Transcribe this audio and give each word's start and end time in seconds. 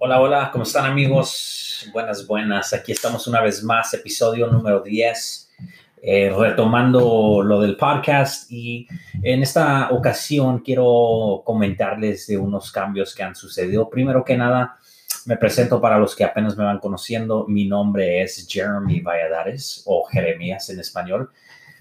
Hola, 0.00 0.20
hola, 0.20 0.50
¿cómo 0.52 0.62
están 0.62 0.86
amigos? 0.86 1.90
Buenas, 1.92 2.24
buenas. 2.24 2.72
Aquí 2.72 2.92
estamos 2.92 3.26
una 3.26 3.40
vez 3.40 3.64
más, 3.64 3.92
episodio 3.94 4.46
número 4.46 4.78
10, 4.78 5.50
eh, 6.00 6.32
retomando 6.38 7.42
lo 7.42 7.60
del 7.60 7.76
podcast 7.76 8.48
y 8.48 8.86
en 9.24 9.42
esta 9.42 9.90
ocasión 9.90 10.60
quiero 10.60 11.42
comentarles 11.44 12.28
de 12.28 12.38
unos 12.38 12.70
cambios 12.70 13.12
que 13.12 13.24
han 13.24 13.34
sucedido. 13.34 13.90
Primero 13.90 14.24
que 14.24 14.36
nada, 14.36 14.78
me 15.26 15.36
presento 15.36 15.80
para 15.80 15.98
los 15.98 16.14
que 16.14 16.22
apenas 16.22 16.56
me 16.56 16.62
van 16.62 16.78
conociendo. 16.78 17.44
Mi 17.48 17.66
nombre 17.66 18.22
es 18.22 18.46
Jeremy 18.48 19.00
Valladares 19.00 19.82
o 19.84 20.04
Jeremías 20.04 20.70
en 20.70 20.78
español, 20.78 21.30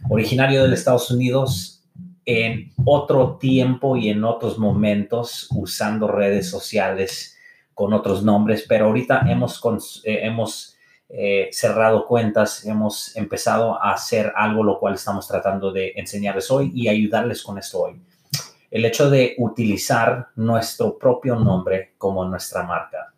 originario 0.10 0.68
de 0.68 0.74
Estados 0.74 1.12
Unidos 1.12 1.84
en 2.26 2.72
otro 2.84 3.38
tiempo 3.38 3.96
y 3.96 4.10
en 4.10 4.24
otros 4.24 4.58
momentos 4.58 5.48
usando 5.52 6.08
redes 6.08 6.50
sociales 6.50 7.36
con 7.78 7.94
otros 7.94 8.24
nombres, 8.24 8.66
pero 8.68 8.86
ahorita 8.86 9.22
hemos, 9.28 9.62
eh, 10.04 10.22
hemos 10.24 10.76
eh, 11.10 11.48
cerrado 11.52 12.08
cuentas, 12.08 12.66
hemos 12.66 13.16
empezado 13.16 13.80
a 13.80 13.92
hacer 13.92 14.34
algo 14.36 14.64
lo 14.64 14.80
cual 14.80 14.96
estamos 14.96 15.28
tratando 15.28 15.72
de 15.72 15.94
enseñarles 15.96 16.50
hoy 16.50 16.72
y 16.74 16.88
ayudarles 16.88 17.44
con 17.44 17.60
esto 17.60 17.82
hoy. 17.82 18.02
El 18.72 18.84
hecho 18.84 19.12
de 19.12 19.36
utilizar 19.38 20.30
nuestro 20.38 20.98
propio 20.98 21.36
nombre 21.36 21.94
como 22.00 22.26
nuestra 22.26 22.64
marca. 22.64 23.14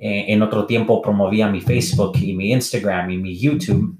Eh, 0.00 0.24
en 0.32 0.42
otro 0.42 0.66
tiempo 0.66 1.00
promovía 1.00 1.46
mi 1.46 1.60
Facebook 1.60 2.18
y 2.20 2.34
mi 2.34 2.50
Instagram 2.50 3.08
y 3.08 3.18
mi 3.18 3.38
YouTube 3.38 3.96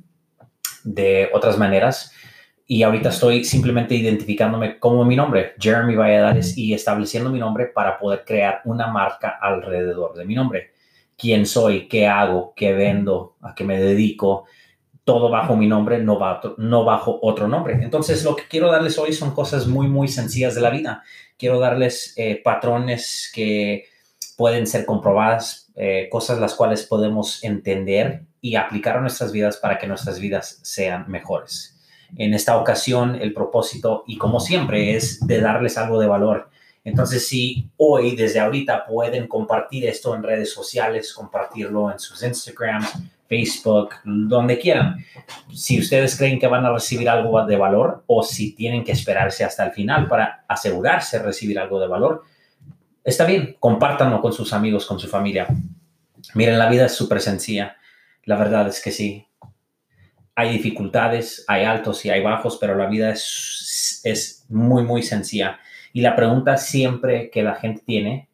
de 0.82 1.30
otras 1.32 1.56
maneras 1.56 2.12
y 2.72 2.84
ahorita 2.84 3.10
estoy 3.10 3.44
simplemente 3.44 3.94
identificándome 3.94 4.78
como 4.78 5.04
mi 5.04 5.14
nombre, 5.14 5.52
Jeremy 5.58 5.94
Valladares, 5.94 6.56
y 6.56 6.72
estableciendo 6.72 7.28
mi 7.28 7.38
nombre 7.38 7.66
para 7.66 7.98
poder 7.98 8.24
crear 8.24 8.62
una 8.64 8.86
marca 8.86 9.36
alrededor 9.42 10.14
de 10.14 10.24
mi 10.24 10.34
nombre. 10.34 10.70
¿Quién 11.18 11.44
soy? 11.44 11.86
¿Qué 11.86 12.06
hago? 12.06 12.54
¿Qué 12.56 12.72
vendo? 12.72 13.36
¿A 13.42 13.54
qué 13.54 13.64
me 13.64 13.78
dedico? 13.78 14.46
Todo 15.04 15.28
bajo 15.28 15.54
mi 15.54 15.66
nombre, 15.66 16.02
no, 16.02 16.18
bajo, 16.18 16.56
bajo 16.56 17.18
otro 17.20 17.46
nombre. 17.46 17.74
Entonces, 17.74 18.24
lo 18.24 18.34
que 18.34 18.44
quiero 18.48 18.72
darles 18.72 18.98
hoy 18.98 19.12
son 19.12 19.34
cosas 19.34 19.66
muy, 19.66 19.86
muy 19.88 20.08
sencillas 20.08 20.54
de 20.54 20.62
la 20.62 20.70
vida. 20.70 21.02
Quiero 21.36 21.60
darles 21.60 22.14
eh, 22.16 22.40
patrones 22.42 23.30
que 23.34 23.84
pueden 24.38 24.66
ser 24.66 24.86
comprobadas, 24.86 25.70
eh, 25.76 26.08
cosas 26.10 26.38
las 26.38 26.54
cuales 26.54 26.84
podemos 26.86 27.44
entender 27.44 28.22
y 28.40 28.54
aplicar 28.54 28.96
a 28.96 29.02
nuestras 29.02 29.30
vidas 29.30 29.58
para 29.58 29.76
que 29.76 29.86
nuestras 29.86 30.18
vidas 30.18 30.58
sean 30.62 31.04
mejores. 31.10 31.72
En 32.16 32.34
esta 32.34 32.58
ocasión, 32.58 33.16
el 33.20 33.32
propósito, 33.32 34.04
y 34.06 34.18
como 34.18 34.38
siempre, 34.40 34.96
es 34.96 35.26
de 35.26 35.40
darles 35.40 35.78
algo 35.78 35.98
de 35.98 36.06
valor. 36.06 36.50
Entonces, 36.84 37.26
si 37.26 37.70
hoy, 37.76 38.16
desde 38.16 38.40
ahorita, 38.40 38.86
pueden 38.86 39.28
compartir 39.28 39.86
esto 39.86 40.14
en 40.14 40.22
redes 40.22 40.52
sociales, 40.52 41.12
compartirlo 41.12 41.90
en 41.90 41.98
sus 41.98 42.22
Instagrams, 42.22 42.92
Facebook, 43.28 43.94
donde 44.04 44.58
quieran. 44.58 45.02
Si 45.54 45.78
ustedes 45.78 46.16
creen 46.16 46.38
que 46.38 46.48
van 46.48 46.66
a 46.66 46.72
recibir 46.72 47.08
algo 47.08 47.46
de 47.46 47.56
valor 47.56 48.02
o 48.06 48.22
si 48.22 48.54
tienen 48.54 48.84
que 48.84 48.92
esperarse 48.92 49.44
hasta 49.44 49.64
el 49.64 49.72
final 49.72 50.06
para 50.08 50.44
asegurarse 50.48 51.18
de 51.18 51.24
recibir 51.24 51.58
algo 51.58 51.80
de 51.80 51.86
valor, 51.86 52.24
está 53.02 53.24
bien, 53.24 53.56
compártanlo 53.58 54.20
con 54.20 54.32
sus 54.32 54.52
amigos, 54.52 54.84
con 54.84 54.98
su 54.98 55.08
familia. 55.08 55.46
Miren, 56.34 56.58
la 56.58 56.68
vida 56.68 56.86
es 56.86 56.92
súper 56.92 57.20
sencilla. 57.20 57.76
La 58.24 58.36
verdad 58.36 58.68
es 58.68 58.82
que 58.82 58.90
sí 58.90 59.26
hay 60.34 60.52
dificultades, 60.52 61.44
hay 61.48 61.64
altos 61.64 62.04
y 62.04 62.10
hay 62.10 62.22
bajos, 62.22 62.58
pero 62.60 62.76
la 62.76 62.86
vida 62.86 63.10
es, 63.10 64.00
es 64.04 64.46
muy, 64.48 64.82
muy 64.82 65.02
sencilla. 65.02 65.60
Y 65.92 66.00
la 66.00 66.16
pregunta 66.16 66.56
siempre 66.56 67.30
que 67.30 67.42
la 67.42 67.54
gente 67.54 67.82
tiene 67.84 68.28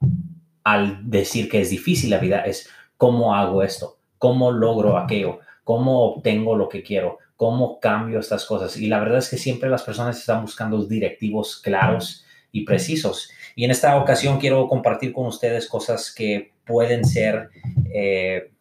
al 0.62 1.10
decir 1.10 1.48
que 1.48 1.60
es 1.60 1.70
difícil 1.70 2.10
la 2.10 2.18
vida 2.18 2.42
es, 2.42 2.68
¿cómo 2.96 3.34
hago 3.34 3.62
esto? 3.62 3.98
¿Cómo 4.18 4.52
logro 4.52 4.96
aquello? 4.96 5.40
¿Cómo 5.64 6.04
obtengo 6.04 6.56
lo 6.56 6.68
que 6.68 6.82
quiero? 6.82 7.18
¿Cómo 7.36 7.80
cambio 7.80 8.20
estas 8.20 8.44
cosas? 8.44 8.76
Y 8.76 8.86
la 8.86 9.00
verdad 9.00 9.18
es 9.18 9.28
que 9.28 9.38
siempre 9.38 9.68
las 9.68 9.82
personas 9.82 10.18
están 10.18 10.42
buscando 10.42 10.84
directivos 10.84 11.60
claros 11.60 12.24
y 12.52 12.64
precisos. 12.64 13.30
Y 13.54 13.64
en 13.64 13.70
esta 13.70 13.96
ocasión 13.96 14.38
quiero 14.38 14.68
compartir 14.68 15.12
con 15.12 15.26
ustedes 15.26 15.68
cosas 15.68 16.12
que 16.14 16.52
pueden 16.64 17.04
ser, 17.04 17.50
eh, 17.92 18.52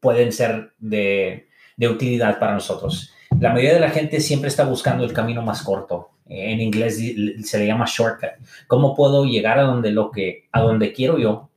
pueden 0.00 0.32
ser 0.32 0.72
de, 0.78 1.47
de 1.78 1.88
utilidad 1.88 2.38
para 2.38 2.52
nosotros. 2.52 3.14
La 3.40 3.50
mayoría 3.52 3.74
de 3.74 3.80
la 3.80 3.90
gente 3.90 4.20
siempre 4.20 4.48
está 4.48 4.64
buscando 4.64 5.04
el 5.04 5.12
camino 5.14 5.40
más 5.42 5.62
corto. 5.62 6.10
En 6.26 6.60
inglés 6.60 7.00
se 7.44 7.58
le 7.58 7.66
llama 7.66 7.86
shortcut. 7.88 8.30
¿Cómo 8.66 8.94
puedo 8.94 9.24
llegar 9.24 9.58
a 9.58 9.62
donde, 9.62 9.92
lo 9.92 10.10
que, 10.10 10.48
a 10.52 10.60
donde 10.60 10.92
quiero 10.92 11.18
yo, 11.18 11.48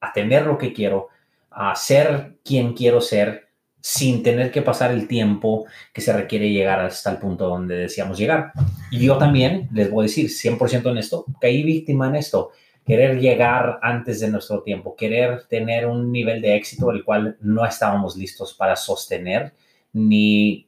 a 0.00 0.12
tener 0.12 0.46
lo 0.46 0.56
que 0.56 0.72
quiero, 0.72 1.08
a 1.50 1.74
ser 1.74 2.38
quien 2.42 2.72
quiero 2.72 3.02
ser, 3.02 3.48
sin 3.82 4.22
tener 4.22 4.50
que 4.50 4.62
pasar 4.62 4.92
el 4.92 5.08
tiempo 5.08 5.66
que 5.92 6.00
se 6.00 6.12
requiere 6.12 6.50
llegar 6.50 6.80
hasta 6.80 7.10
el 7.10 7.18
punto 7.18 7.48
donde 7.48 7.76
deseamos 7.76 8.16
llegar? 8.16 8.52
Y 8.90 9.04
yo 9.04 9.18
también 9.18 9.68
les 9.72 9.90
voy 9.90 10.04
a 10.04 10.06
decir 10.06 10.26
100% 10.26 10.90
en 10.90 10.98
esto, 10.98 11.26
caí 11.40 11.62
víctima 11.62 12.06
en 12.06 12.16
esto 12.16 12.52
querer 12.90 13.20
llegar 13.20 13.78
antes 13.82 14.18
de 14.18 14.28
nuestro 14.28 14.64
tiempo, 14.64 14.96
querer 14.96 15.44
tener 15.44 15.86
un 15.86 16.10
nivel 16.10 16.42
de 16.42 16.56
éxito 16.56 16.90
el 16.90 17.04
cual 17.04 17.36
no 17.40 17.64
estábamos 17.64 18.16
listos 18.16 18.52
para 18.52 18.74
sostener 18.74 19.52
ni 19.92 20.66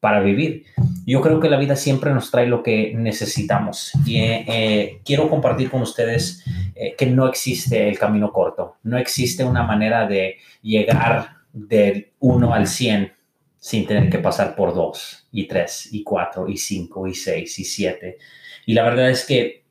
para 0.00 0.18
vivir. 0.18 0.64
Yo 1.06 1.20
creo 1.20 1.38
que 1.38 1.48
la 1.48 1.60
vida 1.60 1.76
siempre 1.76 2.12
nos 2.12 2.32
trae 2.32 2.48
lo 2.48 2.64
que 2.64 2.92
necesitamos 2.96 3.92
y 4.04 4.18
eh, 4.18 4.44
eh, 4.48 5.00
quiero 5.04 5.30
compartir 5.30 5.70
con 5.70 5.82
ustedes 5.82 6.44
eh, 6.74 6.96
que 6.98 7.06
no 7.06 7.28
existe 7.28 7.88
el 7.88 7.96
camino 7.96 8.32
corto, 8.32 8.78
no 8.82 8.98
existe 8.98 9.44
una 9.44 9.62
manera 9.62 10.08
de 10.08 10.38
llegar 10.62 11.36
del 11.52 12.10
1 12.18 12.52
al 12.52 12.66
100 12.66 13.12
sin 13.60 13.86
tener 13.86 14.10
que 14.10 14.18
pasar 14.18 14.56
por 14.56 14.74
2 14.74 15.28
y 15.30 15.46
3 15.46 15.90
y 15.92 16.02
4 16.02 16.48
y 16.48 16.56
5 16.56 17.06
y 17.06 17.14
6 17.14 17.58
y 17.60 17.64
7. 17.64 18.18
Y 18.66 18.74
la 18.74 18.82
verdad 18.82 19.10
es 19.10 19.24
que 19.24 19.61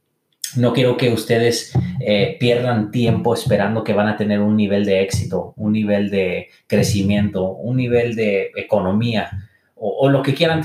no 0.55 0.73
quiero 0.73 0.97
que 0.97 1.11
ustedes 1.11 1.73
eh, 1.99 2.37
pierdan 2.39 2.91
tiempo 2.91 3.33
esperando 3.33 3.83
que 3.83 3.93
van 3.93 4.07
a 4.07 4.17
tener 4.17 4.39
un 4.39 4.55
nivel 4.55 4.85
de 4.85 5.01
éxito, 5.01 5.53
un 5.57 5.73
nivel 5.73 6.09
de 6.09 6.49
crecimiento, 6.67 7.51
un 7.51 7.77
nivel 7.77 8.15
de 8.15 8.51
economía 8.55 9.49
o, 9.75 10.09
lo 10.09 10.21
que 10.21 10.35
quieran, 10.35 10.63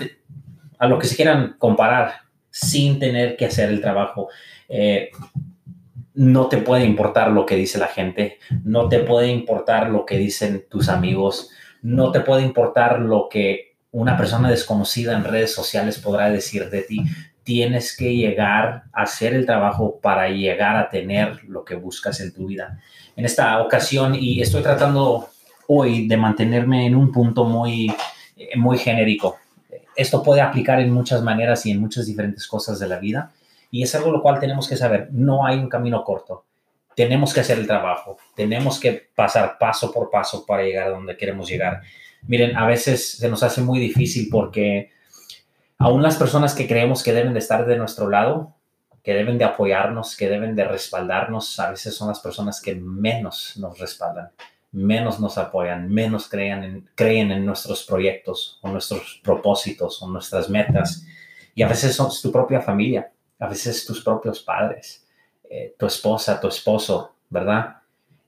a 0.79 0.87
lo 0.87 0.99
que 0.99 1.07
se 1.07 1.17
quieran 1.17 1.57
comparar 1.59 2.13
sin 2.51 2.99
tener 2.99 3.37
que 3.37 3.47
hacer 3.47 3.71
el 3.71 3.81
trabajo. 3.81 4.29
Eh, 4.69 5.11
no 6.15 6.49
te 6.49 6.59
puede 6.59 6.85
importar 6.85 7.31
lo 7.31 7.47
que 7.47 7.57
dice 7.57 7.79
la 7.79 7.89
gente, 7.89 8.39
no 8.65 8.89
te 8.89 9.01
puede 9.01 9.29
importar 9.29 9.91
lo 9.91 10.05
que 10.05 10.19
dicen 10.19 10.65
tus 10.69 10.89
amigos, 10.89 11.51
no 11.83 12.11
te 12.11 12.21
puede 12.21 12.43
importar 12.43 13.01
lo 13.01 13.29
que 13.31 13.77
una 13.91 14.17
persona 14.17 14.51
desconocida 14.51 15.17
en 15.17 15.25
redes 15.25 15.55
sociales 15.55 15.99
podrá 15.99 16.31
decir 16.31 16.69
de 16.69 16.83
ti 16.83 17.03
tienes 17.47 17.97
que 17.97 18.13
llegar 18.13 18.83
a 18.93 19.03
hacer 19.03 19.33
el 19.33 19.47
trabajo 19.47 20.01
para 20.03 20.29
llegar 20.29 20.77
a 20.77 20.91
tener 20.91 21.45
lo 21.45 21.65
que 21.65 21.77
buscas 21.77 22.19
en 22.21 22.35
tu 22.35 22.49
vida. 22.49 22.81
En 23.15 23.25
esta 23.25 23.63
ocasión, 23.63 24.17
y 24.17 24.43
estoy 24.43 24.65
tratando 24.65 25.29
hoy 25.69 26.09
de 26.09 26.17
mantenerme 26.17 26.87
en 26.87 26.97
un 26.97 27.13
punto 27.13 27.45
muy, 27.45 27.95
eh, 28.37 28.57
muy 28.57 28.79
genérico. 28.79 29.37
Esto 29.95 30.25
puede 30.25 30.41
aplicar 30.41 30.81
en 30.81 30.91
muchas 30.91 31.23
maneras 31.23 31.65
y 31.67 31.71
en 31.71 31.81
muchas 31.81 32.07
diferentes 32.07 32.49
cosas 32.49 32.81
de 32.81 32.89
la 32.89 32.99
vida. 32.99 33.31
Y 33.71 33.85
es 33.85 33.95
algo 33.95 34.11
lo 34.11 34.23
cual 34.23 34.41
tenemos 34.41 34.69
que 34.69 34.77
saber. 34.77 35.09
No 35.13 35.47
hay 35.47 35.57
un 35.57 35.69
camino 35.69 36.03
corto. 36.03 36.45
Tenemos 36.97 37.33
que 37.33 37.41
hacer 37.41 37.61
el 37.61 37.69
trabajo. 37.69 38.17
Tenemos 38.35 38.81
que 38.81 39.09
pasar 39.15 39.57
paso 39.57 39.93
por 39.93 40.11
paso 40.11 40.45
para 40.45 40.65
llegar 40.65 40.89
a 40.89 40.91
donde 40.91 41.17
queremos 41.17 41.49
llegar. 41.49 41.81
Miren, 42.27 42.57
a 42.57 42.67
veces 42.67 43.19
se 43.19 43.29
nos 43.29 43.45
hace 43.45 43.61
muy 43.61 43.79
difícil 43.79 44.27
porque 44.33 44.96
aún 45.79 46.03
las 46.03 46.17
personas 46.17 46.55
que 46.55 46.67
creemos 46.67 47.03
que 47.03 47.13
deben 47.13 47.33
de 47.33 47.39
estar 47.39 47.67
de 47.67 47.77
nuestro 47.77 48.09
lado, 48.09 48.55
que 49.03 49.15
deben 49.15 49.39
de 49.39 49.45
apoyarnos, 49.45 50.17
que 50.17 50.29
deben 50.29 50.57
de 50.57 50.65
respaldarnos, 50.65 51.61
a 51.61 51.71
veces 51.71 51.95
son 51.95 52.09
las 52.09 52.21
personas 52.21 52.61
que 52.61 52.75
menos 52.75 53.57
nos 53.57 53.79
respaldan, 53.79 54.31
menos 54.73 55.21
nos 55.21 55.39
apoyan, 55.39 55.89
menos 55.89 56.29
creen 56.29 56.65
en, 56.65 56.91
creen 56.95 57.31
en 57.31 57.47
nuestros 57.47 57.85
proyectos 57.85 58.59
o 58.63 58.69
nuestros 58.69 59.21
propósitos 59.23 60.03
o 60.03 60.09
nuestras 60.09 60.51
metas. 60.51 61.07
Y 61.55 61.63
a 61.63 61.69
veces 61.69 61.95
son 61.95 62.11
tu 62.21 62.33
propia 62.33 62.61
familia, 62.61 63.13
a 63.39 63.47
veces 63.47 63.87
tus 63.87 64.03
propios 64.03 64.41
padres, 64.41 65.07
eh, 65.49 65.75
tu 65.79 65.87
esposa, 65.87 66.41
tu 66.41 66.49
esposo, 66.49 67.15
¿verdad? 67.31 67.77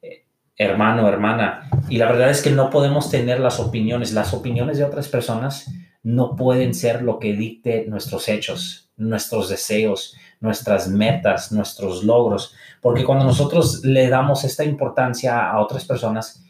Eh, 0.00 0.24
hermano, 0.56 1.08
hermana. 1.08 1.68
Y 1.88 1.98
la 1.98 2.06
verdad 2.06 2.30
es 2.30 2.40
que 2.40 2.50
no 2.50 2.70
podemos 2.70 3.10
tener 3.10 3.40
las 3.40 3.58
opiniones, 3.58 4.12
las 4.12 4.32
opiniones 4.32 4.78
de 4.78 4.84
otras 4.84 5.08
personas 5.08 5.68
no 6.02 6.36
pueden 6.36 6.74
ser 6.74 7.02
lo 7.02 7.18
que 7.18 7.32
dicte 7.32 7.86
nuestros 7.88 8.28
hechos, 8.28 8.90
nuestros 8.96 9.48
deseos, 9.48 10.16
nuestras 10.40 10.88
metas, 10.88 11.52
nuestros 11.52 12.04
logros, 12.04 12.54
porque 12.80 13.04
cuando 13.04 13.24
nosotros 13.24 13.84
le 13.84 14.08
damos 14.08 14.44
esta 14.44 14.64
importancia 14.64 15.50
a 15.50 15.60
otras 15.60 15.84
personas, 15.84 16.44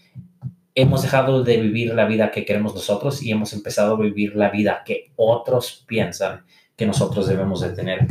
hemos 0.74 1.02
dejado 1.02 1.42
de 1.42 1.56
vivir 1.56 1.94
la 1.94 2.04
vida 2.04 2.30
que 2.30 2.44
queremos 2.44 2.74
nosotros 2.74 3.22
y 3.22 3.32
hemos 3.32 3.52
empezado 3.52 3.94
a 3.94 4.00
vivir 4.00 4.36
la 4.36 4.50
vida 4.50 4.82
que 4.84 5.12
otros 5.16 5.84
piensan 5.88 6.44
que 6.76 6.86
nosotros 6.86 7.26
debemos 7.26 7.60
de 7.60 7.70
tener. 7.70 8.06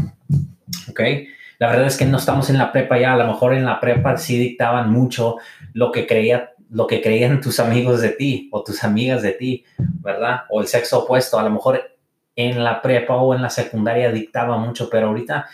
¿Ok? 0.90 1.00
La 1.60 1.70
verdad 1.70 1.88
es 1.88 1.98
que 1.98 2.06
no 2.06 2.18
estamos 2.18 2.50
en 2.50 2.58
la 2.58 2.72
prepa 2.72 3.00
ya, 3.00 3.14
a 3.14 3.18
lo 3.18 3.26
mejor 3.26 3.54
en 3.54 3.66
la 3.66 3.80
prepa 3.80 4.18
sí 4.18 4.38
dictaban 4.38 4.92
mucho 4.92 5.38
lo 5.74 5.92
que 5.92 6.06
creía 6.06 6.52
lo 6.70 6.88
que 6.88 7.02
creían 7.02 7.42
tus 7.42 7.60
amigos 7.60 8.02
de 8.02 8.10
ti 8.10 8.50
o 8.52 8.64
tus 8.64 8.84
amigas 8.84 9.22
de 9.22 9.32
ti, 9.32 9.66
¿verdad? 9.78 10.42
O 10.50 10.62
el 10.62 10.68
sexo 10.68 11.04
opuesto, 11.04 11.40
a 11.40 11.44
lo 11.44 11.50
mejor 11.50 11.98
en 12.36 12.64
la 12.64 12.82
prepa 12.82 13.16
o 13.16 13.34
en 13.34 13.42
la 13.42 13.50
secundaria 13.50 14.12
dictaba 14.12 14.58
mucho, 14.58 14.90
pero 14.90 15.08
ahorita 15.08 15.48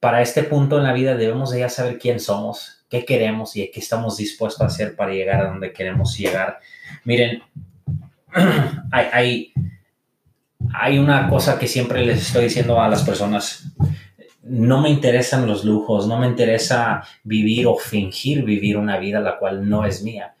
para 0.00 0.22
este 0.22 0.42
punto 0.42 0.78
en 0.78 0.84
la 0.84 0.92
vida 0.92 1.14
debemos 1.14 1.50
de 1.50 1.60
ya 1.60 1.68
saber 1.68 1.98
quién 1.98 2.20
somos, 2.20 2.84
qué 2.88 3.04
queremos 3.04 3.56
y 3.56 3.70
qué 3.70 3.80
estamos 3.80 4.16
dispuestos 4.16 4.62
a 4.62 4.66
hacer 4.66 4.96
para 4.96 5.12
llegar 5.12 5.40
a 5.40 5.48
donde 5.50 5.72
queremos 5.72 6.16
llegar. 6.16 6.60
Miren, 7.04 7.42
hay, 8.92 9.06
hay, 9.12 9.52
hay 10.72 10.98
una 10.98 11.28
cosa 11.28 11.58
que 11.58 11.66
siempre 11.66 12.04
les 12.04 12.22
estoy 12.22 12.44
diciendo 12.44 12.80
a 12.80 12.88
las 12.88 13.02
personas 13.02 13.74
no 14.48 14.80
me 14.80 14.90
interesan 14.90 15.46
los 15.46 15.64
lujos, 15.64 16.06
no 16.06 16.18
me 16.18 16.26
interesa 16.26 17.02
vivir 17.24 17.66
o 17.66 17.76
fingir 17.76 18.44
vivir 18.44 18.76
una 18.76 18.98
vida 18.98 19.20
la 19.20 19.38
cual 19.38 19.68
no 19.68 19.84
es 19.84 20.02
mía. 20.02 20.35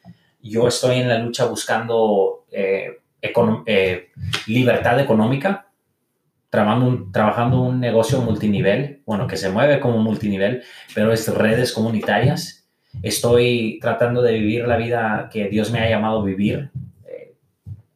Yo 0.48 0.68
estoy 0.68 1.00
en 1.00 1.08
la 1.08 1.18
lucha 1.18 1.46
buscando 1.46 2.46
eh, 2.50 2.98
eh, 3.20 4.08
libertad 4.46 5.00
económica, 5.00 5.68
trabajando 6.50 6.86
un, 6.86 7.12
trabajando 7.12 7.62
un 7.62 7.80
negocio 7.80 8.20
multinivel, 8.20 9.02
bueno, 9.06 9.26
que 9.26 9.36
se 9.36 9.50
mueve 9.50 9.80
como 9.80 9.98
multinivel, 9.98 10.62
pero 10.94 11.12
es 11.12 11.26
redes 11.32 11.72
comunitarias. 11.72 12.68
Estoy 13.02 13.78
tratando 13.80 14.22
de 14.22 14.32
vivir 14.32 14.66
la 14.66 14.76
vida 14.76 15.28
que 15.32 15.48
Dios 15.48 15.70
me 15.70 15.80
ha 15.80 15.90
llamado 15.90 16.20
a 16.20 16.24
vivir, 16.24 16.70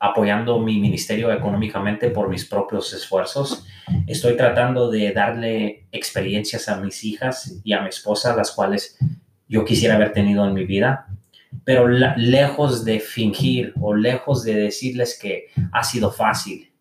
apoyando 0.00 0.58
mi 0.58 0.80
ministerio 0.80 1.30
económicamente 1.30 2.08
por 2.08 2.28
mis 2.30 2.46
propios 2.46 2.92
esfuerzos. 2.94 3.66
Estoy 4.06 4.34
tratando 4.34 4.90
de 4.90 5.12
darle 5.12 5.86
experiencias 5.92 6.68
a 6.68 6.80
mis 6.80 7.04
hijas 7.04 7.60
y 7.62 7.74
a 7.74 7.82
mi 7.82 7.90
esposa, 7.90 8.34
las 8.34 8.50
cuales 8.50 8.98
yo 9.46 9.64
quisiera 9.64 9.96
haber 9.96 10.12
tenido 10.12 10.46
en 10.46 10.54
mi 10.54 10.64
vida, 10.64 11.06
pero 11.70 11.86
lejos 11.86 12.84
de 12.84 12.98
fingir 12.98 13.72
o 13.80 13.94
lejos 13.94 14.42
de 14.42 14.56
decirles 14.56 15.16
que 15.16 15.50
ha 15.70 15.84
sido 15.84 16.10
fácil 16.10 16.72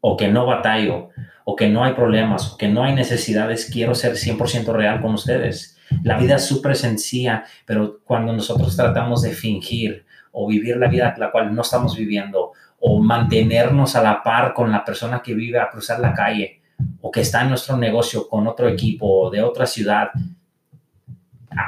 o 0.00 0.16
que 0.16 0.28
no 0.28 0.46
batallo 0.46 1.10
o 1.44 1.54
que 1.54 1.68
no 1.68 1.84
hay 1.84 1.92
problemas 1.92 2.50
o 2.50 2.56
que 2.56 2.66
no 2.66 2.82
hay 2.82 2.94
necesidades, 2.94 3.68
quiero 3.70 3.94
ser 3.94 4.14
100% 4.14 4.72
real 4.72 5.02
con 5.02 5.12
ustedes. 5.12 5.76
La 6.02 6.16
vida 6.16 6.36
es 6.36 6.46
súper 6.46 6.76
sencilla, 6.76 7.44
pero 7.66 8.00
cuando 8.04 8.32
nosotros 8.32 8.74
tratamos 8.74 9.20
de 9.20 9.32
fingir 9.32 10.06
o 10.32 10.48
vivir 10.48 10.78
la 10.78 10.88
vida 10.88 11.14
la 11.18 11.30
cual 11.30 11.54
no 11.54 11.60
estamos 11.60 11.94
viviendo 11.94 12.52
o 12.80 13.02
mantenernos 13.02 13.96
a 13.96 14.02
la 14.02 14.22
par 14.22 14.54
con 14.54 14.72
la 14.72 14.82
persona 14.82 15.20
que 15.20 15.34
vive 15.34 15.60
a 15.60 15.68
cruzar 15.68 16.00
la 16.00 16.14
calle 16.14 16.62
o 17.02 17.10
que 17.10 17.20
está 17.20 17.42
en 17.42 17.50
nuestro 17.50 17.76
negocio 17.76 18.30
con 18.30 18.46
otro 18.46 18.66
equipo 18.66 19.28
de 19.30 19.42
otra 19.42 19.66
ciudad, 19.66 20.08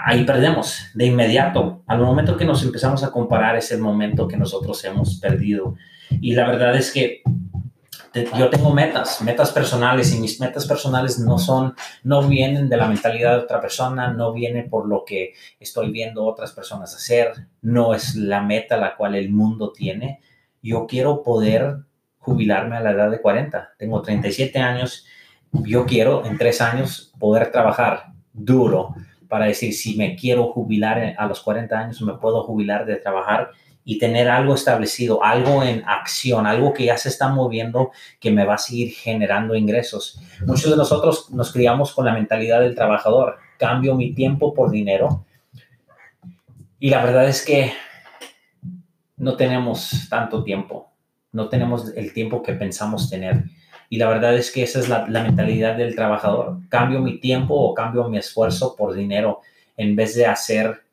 ahí 0.04 0.24
perdemos 0.24 0.86
de 0.94 1.06
inmediato. 1.06 1.82
Al 1.86 2.00
momento 2.00 2.36
que 2.36 2.44
nos 2.44 2.62
empezamos 2.62 3.02
a 3.02 3.10
comparar 3.10 3.56
es 3.56 3.72
el 3.72 3.80
momento 3.80 4.28
que 4.28 4.36
nosotros 4.36 4.82
hemos 4.84 5.18
perdido. 5.18 5.76
Y 6.20 6.34
la 6.34 6.46
verdad 6.46 6.76
es 6.76 6.92
que 6.92 7.22
yo 8.36 8.50
tengo 8.50 8.72
metas, 8.72 9.22
metas 9.22 9.52
personales 9.52 10.12
y 10.12 10.20
mis 10.20 10.40
metas 10.40 10.66
personales 10.66 11.18
no 11.20 11.38
son, 11.38 11.74
no 12.02 12.22
vienen 12.26 12.68
de 12.68 12.76
la 12.76 12.88
mentalidad 12.88 13.36
de 13.36 13.44
otra 13.44 13.60
persona, 13.60 14.12
no 14.12 14.32
vienen 14.32 14.68
por 14.68 14.88
lo 14.88 15.04
que 15.04 15.34
estoy 15.60 15.92
viendo 15.92 16.24
otras 16.24 16.52
personas 16.52 16.94
hacer, 16.94 17.46
no 17.62 17.94
es 17.94 18.16
la 18.16 18.42
meta 18.42 18.76
la 18.76 18.96
cual 18.96 19.14
el 19.14 19.30
mundo 19.30 19.72
tiene. 19.72 20.20
Yo 20.60 20.86
quiero 20.86 21.22
poder 21.22 21.76
jubilarme 22.18 22.76
a 22.76 22.80
la 22.80 22.90
edad 22.90 23.10
de 23.10 23.20
40. 23.20 23.74
Tengo 23.78 24.02
37 24.02 24.58
años. 24.58 25.06
Yo 25.52 25.86
quiero 25.86 26.24
en 26.26 26.36
tres 26.36 26.60
años 26.60 27.12
poder 27.18 27.50
trabajar 27.50 28.12
duro 28.32 28.94
para 29.30 29.46
decir 29.46 29.72
si 29.72 29.96
me 29.96 30.16
quiero 30.16 30.52
jubilar 30.52 31.14
a 31.16 31.26
los 31.26 31.40
40 31.40 31.78
años, 31.78 32.02
me 32.02 32.14
puedo 32.14 32.42
jubilar 32.42 32.84
de 32.84 32.96
trabajar 32.96 33.52
y 33.84 33.98
tener 33.98 34.28
algo 34.28 34.54
establecido, 34.54 35.24
algo 35.24 35.62
en 35.62 35.82
acción, 35.86 36.46
algo 36.46 36.74
que 36.74 36.84
ya 36.84 36.98
se 36.98 37.08
está 37.08 37.28
moviendo 37.28 37.92
que 38.18 38.30
me 38.30 38.44
va 38.44 38.54
a 38.54 38.58
seguir 38.58 38.92
generando 38.92 39.54
ingresos. 39.54 40.20
Muchos 40.44 40.70
de 40.70 40.76
nosotros 40.76 41.30
nos 41.30 41.52
criamos 41.52 41.94
con 41.94 42.04
la 42.04 42.12
mentalidad 42.12 42.60
del 42.60 42.74
trabajador, 42.74 43.36
cambio 43.56 43.94
mi 43.94 44.12
tiempo 44.12 44.52
por 44.52 44.70
dinero. 44.70 45.24
Y 46.80 46.90
la 46.90 47.02
verdad 47.04 47.28
es 47.28 47.44
que 47.44 47.72
no 49.16 49.36
tenemos 49.36 50.08
tanto 50.10 50.42
tiempo, 50.42 50.92
no 51.30 51.48
tenemos 51.48 51.94
el 51.96 52.12
tiempo 52.12 52.42
que 52.42 52.54
pensamos 52.54 53.08
tener. 53.08 53.44
Y 53.92 53.98
la 53.98 54.08
verdad 54.08 54.36
es 54.36 54.52
que 54.52 54.62
esa 54.62 54.78
es 54.78 54.88
la, 54.88 55.04
mentalidad 55.06 55.76
del 55.76 55.96
trabajador. 55.96 56.60
Cambio 56.68 57.00
mi 57.00 57.18
tiempo 57.18 57.56
o 57.56 57.74
cambio 57.74 58.08
mi 58.08 58.18
esfuerzo 58.18 58.76
por 58.76 58.94
dinero 58.94 59.40
en 59.76 59.96
vez 59.96 60.14
de 60.14 60.26
hacer 60.26 60.84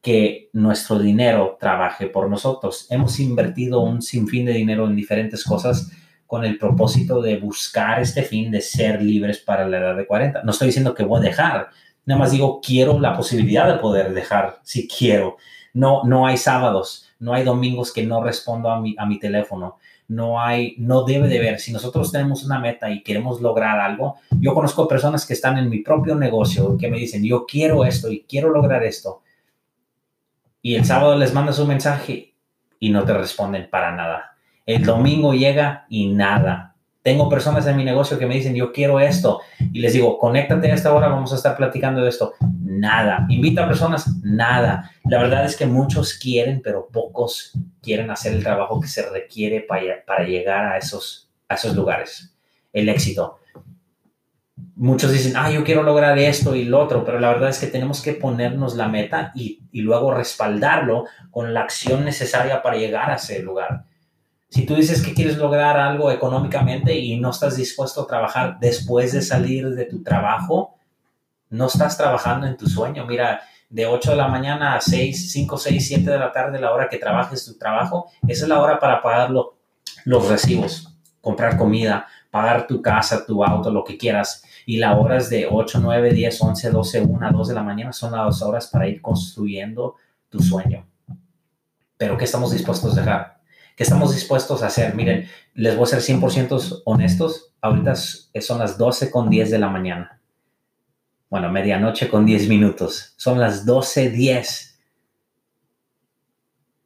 que 0.00 0.48
nuestro 0.52 1.00
dinero 1.00 1.56
trabaje 1.58 2.06
por 2.06 2.30
nosotros. 2.30 2.86
Hemos 2.90 3.18
invertido 3.18 3.80
un 3.80 4.02
sinfín 4.02 4.46
de 4.46 4.52
dinero 4.52 4.86
en 4.86 4.94
diferentes 4.94 5.42
cosas 5.42 5.90
con 6.28 6.44
el 6.44 6.58
propósito 6.58 7.20
de 7.20 7.38
buscar 7.38 8.00
este 8.00 8.22
fin 8.22 8.52
de 8.52 8.60
ser 8.60 9.02
libres 9.02 9.38
para 9.38 9.66
la 9.66 9.78
edad 9.78 9.96
de 9.96 10.06
40. 10.06 10.44
No 10.44 10.52
estoy 10.52 10.68
diciendo 10.68 10.94
que 10.94 11.02
voy 11.02 11.18
a 11.18 11.28
dejar, 11.28 11.70
nada 12.04 12.20
más 12.20 12.30
digo 12.30 12.60
quiero 12.60 13.00
la 13.00 13.16
posibilidad 13.16 13.66
de 13.66 13.80
poder 13.80 14.14
dejar 14.14 14.60
si 14.62 14.86
quiero. 14.86 15.38
No, 15.74 16.04
no 16.04 16.24
hay 16.24 16.36
sábados, 16.36 17.08
no 17.18 17.34
hay 17.34 17.42
domingos 17.42 17.92
que 17.92 18.06
no 18.06 18.22
respondo 18.22 18.70
a 18.70 18.80
mi, 18.80 18.94
a 18.96 19.06
mi 19.06 19.18
teléfono. 19.18 19.78
No 20.08 20.40
hay, 20.40 20.76
no 20.78 21.04
debe 21.04 21.28
de 21.28 21.40
ver. 21.40 21.58
Si 21.58 21.72
nosotros 21.72 22.12
tenemos 22.12 22.44
una 22.44 22.58
meta 22.58 22.90
y 22.90 23.02
queremos 23.02 23.40
lograr 23.40 23.80
algo, 23.80 24.16
yo 24.40 24.54
conozco 24.54 24.86
personas 24.86 25.26
que 25.26 25.32
están 25.32 25.58
en 25.58 25.68
mi 25.68 25.78
propio 25.78 26.14
negocio 26.14 26.76
que 26.78 26.88
me 26.88 26.98
dicen, 26.98 27.24
yo 27.24 27.44
quiero 27.44 27.84
esto 27.84 28.10
y 28.10 28.24
quiero 28.28 28.50
lograr 28.50 28.84
esto 28.84 29.22
y 30.66 30.74
el 30.74 30.84
sábado 30.84 31.16
les 31.16 31.32
mandas 31.32 31.60
un 31.60 31.68
mensaje 31.68 32.34
y 32.80 32.90
no 32.90 33.04
te 33.04 33.14
responden 33.14 33.70
para 33.70 33.94
nada. 33.94 34.36
El 34.66 34.84
domingo 34.84 35.32
llega 35.32 35.86
y 35.88 36.08
nada. 36.08 36.74
Tengo 37.06 37.28
personas 37.28 37.64
en 37.68 37.76
mi 37.76 37.84
negocio 37.84 38.18
que 38.18 38.26
me 38.26 38.34
dicen, 38.34 38.56
yo 38.56 38.72
quiero 38.72 38.98
esto. 38.98 39.40
Y 39.72 39.78
les 39.78 39.92
digo, 39.92 40.18
conéctate 40.18 40.72
a 40.72 40.74
esta 40.74 40.92
hora, 40.92 41.06
vamos 41.06 41.32
a 41.32 41.36
estar 41.36 41.56
platicando 41.56 42.02
de 42.02 42.08
esto. 42.08 42.32
Nada. 42.64 43.26
Invita 43.28 43.62
a 43.62 43.68
personas, 43.68 44.12
nada. 44.24 44.90
La 45.04 45.22
verdad 45.22 45.44
es 45.44 45.56
que 45.56 45.66
muchos 45.66 46.14
quieren, 46.14 46.62
pero 46.64 46.88
pocos 46.92 47.52
quieren 47.80 48.10
hacer 48.10 48.32
el 48.32 48.42
trabajo 48.42 48.80
que 48.80 48.88
se 48.88 49.08
requiere 49.08 49.60
para, 49.60 50.04
para 50.04 50.24
llegar 50.24 50.64
a 50.72 50.78
esos, 50.78 51.30
a 51.48 51.54
esos 51.54 51.76
lugares. 51.76 52.34
El 52.72 52.88
éxito 52.88 53.38
muchos 54.74 55.12
dicen, 55.12 55.34
ah, 55.36 55.48
yo 55.48 55.62
quiero 55.62 55.84
lograr 55.84 56.18
esto 56.18 56.56
y 56.56 56.64
lo 56.64 56.80
otro, 56.80 57.04
pero 57.04 57.20
la 57.20 57.28
verdad 57.28 57.50
es 57.50 57.60
que 57.60 57.68
tenemos 57.68 58.02
que 58.02 58.14
ponernos 58.14 58.74
la 58.74 58.88
meta 58.88 59.30
y, 59.32 59.62
luego 59.72 60.12
respaldarlo 60.12 61.04
con 61.30 61.54
la 61.54 61.60
acción 61.60 62.04
necesaria 62.04 62.62
para 62.62 62.76
llegar 62.76 63.10
a 63.10 63.14
ese 63.14 63.42
lugar. 63.42 63.84
Si 64.56 64.64
tú 64.64 64.74
dices 64.74 65.02
que 65.02 65.12
quieres 65.12 65.36
lograr 65.36 65.76
algo 65.76 66.10
económicamente 66.10 66.96
y 66.96 67.20
no 67.20 67.28
estás 67.28 67.58
dispuesto 67.58 68.00
a 68.00 68.06
trabajar 68.06 68.56
después 68.58 69.12
de 69.12 69.20
salir 69.20 69.68
de 69.74 69.84
tu 69.84 70.02
trabajo, 70.02 70.78
no 71.50 71.66
estás 71.66 71.98
trabajando 71.98 72.46
en 72.46 72.56
tu 72.56 72.66
sueño. 72.66 73.04
Mira, 73.04 73.42
de 73.68 73.84
8 73.84 74.12
de 74.12 74.16
la 74.16 74.28
mañana 74.28 74.74
a 74.74 74.80
6, 74.80 75.30
5, 75.30 75.58
6, 75.58 75.88
7 75.88 76.10
de 76.10 76.18
la 76.18 76.32
tarde, 76.32 76.58
la 76.58 76.72
hora 76.72 76.88
que 76.88 76.96
trabajes 76.96 77.44
tu 77.44 77.58
trabajo, 77.58 78.10
esa 78.26 78.44
es 78.44 78.48
la 78.48 78.58
hora 78.58 78.80
para 78.80 79.02
pagar 79.02 79.30
los 79.30 80.28
recibos, 80.30 80.90
comprar 81.20 81.58
comida, 81.58 82.06
pagar 82.30 82.66
tu 82.66 82.80
casa, 82.80 83.26
tu 83.26 83.44
auto, 83.44 83.70
lo 83.70 83.84
que 83.84 83.98
quieras 83.98 84.42
y 84.64 84.78
las 84.78 84.96
horas 84.96 85.28
de 85.28 85.46
8, 85.50 85.80
9, 85.82 86.14
10, 86.14 86.40
11, 86.40 86.70
12, 86.70 87.00
1, 87.02 87.30
2 87.30 87.48
de 87.48 87.54
la 87.54 87.62
mañana 87.62 87.92
son 87.92 88.12
las 88.12 88.40
horas 88.40 88.68
para 88.68 88.88
ir 88.88 89.02
construyendo 89.02 89.96
tu 90.30 90.40
sueño. 90.40 90.86
Pero 91.98 92.16
¿qué 92.16 92.24
estamos 92.24 92.52
dispuestos 92.52 92.96
a 92.96 93.00
dejar? 93.02 93.35
¿Qué 93.76 93.84
estamos 93.84 94.14
dispuestos 94.14 94.62
a 94.62 94.66
hacer? 94.66 94.94
Miren, 94.94 95.28
les 95.54 95.76
voy 95.76 95.84
a 95.84 95.86
ser 95.86 96.00
100% 96.00 96.82
honestos. 96.84 97.52
Ahorita 97.60 97.94
son 97.94 98.58
las 98.58 98.78
12 98.78 99.10
con 99.10 99.30
10 99.30 99.50
de 99.50 99.58
la 99.58 99.68
mañana. 99.68 100.20
Bueno, 101.30 101.50
medianoche 101.50 102.08
con 102.08 102.26
10 102.26 102.48
minutos. 102.48 103.14
Son 103.16 103.38
las 103.38 103.66
12.10. 103.66 104.76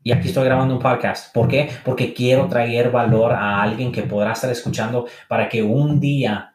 Y 0.02 0.12
aquí 0.12 0.28
estoy 0.28 0.44
grabando 0.44 0.74
un 0.74 0.82
podcast. 0.82 1.32
¿Por 1.32 1.46
qué? 1.46 1.70
Porque 1.84 2.12
quiero 2.12 2.48
traer 2.48 2.90
valor 2.90 3.32
a 3.32 3.62
alguien 3.62 3.92
que 3.92 4.02
podrá 4.02 4.32
estar 4.32 4.50
escuchando 4.50 5.06
para 5.28 5.48
que 5.48 5.62
un 5.62 6.00
día 6.00 6.50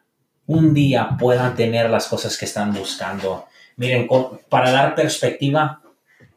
un 0.46 0.72
día 0.72 1.16
puedan 1.18 1.54
tener 1.56 1.90
las 1.90 2.06
cosas 2.06 2.36
que 2.38 2.44
están 2.44 2.72
buscando. 2.72 3.46
Miren, 3.76 4.08
para 4.48 4.70
dar 4.70 4.94
perspectiva, 4.94 5.82